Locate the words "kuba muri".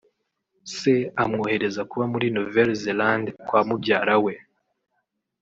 1.89-2.27